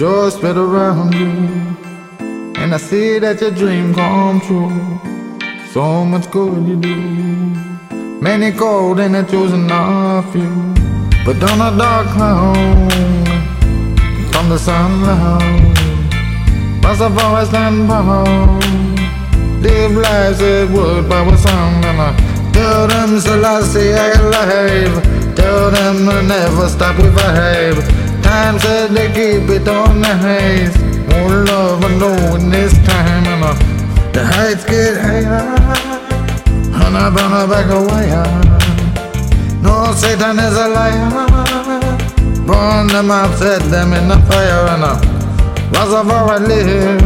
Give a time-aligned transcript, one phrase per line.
[0.00, 1.28] joy spread around you.
[2.56, 4.72] And I see that your dream come true.
[5.74, 6.96] So much good you do.
[8.28, 10.48] Many cold and I chosen not few.
[11.26, 12.92] But on a dark cloud,
[14.32, 15.76] from the sunlight,
[16.82, 18.64] must have always stand proud.
[19.60, 22.10] Live lives that would by a song and I
[22.54, 24.94] tell them Selassie I alive.
[25.36, 27.99] Tell them I never stop with a vibe.
[28.30, 30.76] Time said they keep it on the haze.
[31.10, 33.54] More love I know in this time, and uh,
[34.12, 35.42] the heights get higher.
[36.46, 38.06] And I'm gonna back away.
[39.60, 41.10] No, Satan is a liar.
[42.46, 44.94] Burn them out, set them in the fire, and uh,
[45.72, 47.02] was of our live.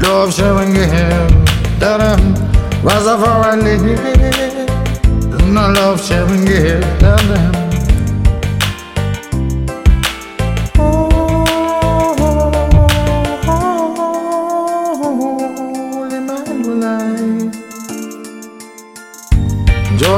[0.00, 1.34] Love, and give.
[2.84, 3.82] Was of our live.
[5.52, 6.80] No love, share, and give.
[7.00, 7.63] Tell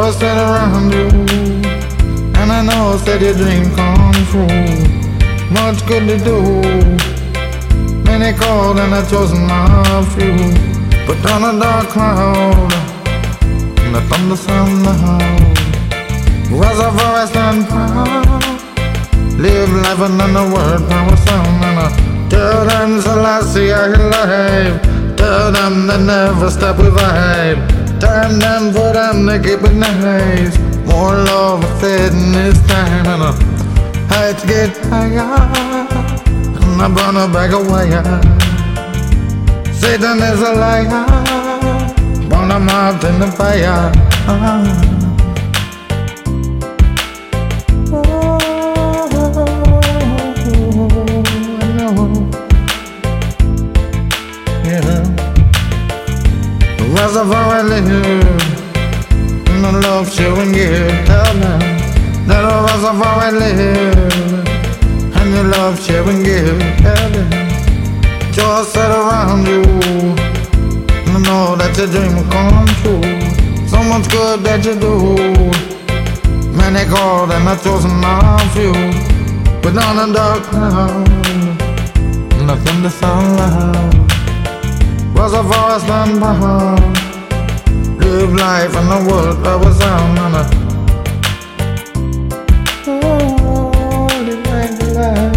[0.07, 1.09] Joy spread around you,
[2.39, 4.47] and I know that your dream come true.
[5.51, 6.39] Much good to do,
[8.05, 10.55] many called and I chosen my few.
[11.09, 12.73] But on a dark cloud,
[13.83, 15.59] and the thunder sound loud,
[16.55, 18.45] was a forest and proud.
[19.43, 25.17] Live life and then the word power sound, and I tell them Selassie I alive.
[25.17, 27.86] Tell them they never stop with vibe.
[28.01, 30.59] Turn them for them to keep it nice.
[30.87, 33.33] More love said in this time, and the
[34.09, 35.23] heights get higher.
[36.63, 37.91] And I'm gonna back away.
[39.73, 41.07] Satan is a liar.
[42.29, 43.93] Burn them out in the fire.
[44.27, 44.96] Reservoir
[59.97, 60.75] love showing you
[61.09, 61.61] Tell them
[62.29, 64.47] That a reservoir I live
[65.17, 66.45] And your love sharing you
[66.85, 67.31] Tell them
[68.37, 69.63] Joy set around you.
[71.09, 73.01] I know that your dream will come true.
[73.67, 74.95] So much good that you do.
[76.53, 78.77] Many called and I chosen not few.
[79.63, 81.09] But on a dark cloud
[82.45, 83.97] Nothing to sound loud
[85.17, 87.06] was a forest unbound.
[88.07, 90.37] Live life and the world I was on and
[92.87, 95.35] oh, live life, life.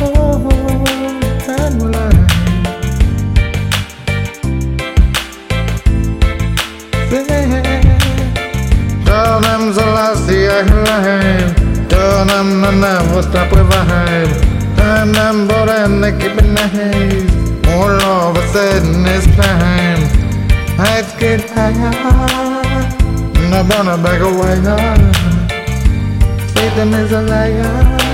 [0.00, 0.38] Oh,
[1.46, 2.30] and life.
[9.04, 11.52] Tell them Selassie I live.
[11.90, 14.40] Tell them to never stop with a.
[14.78, 15.68] Turn them but
[16.00, 17.30] they keep it nice.
[17.66, 20.02] More love This time.
[20.76, 21.90] Heights get higher.
[23.40, 24.56] And I wanna back away.
[26.52, 28.11] Satan is a liar.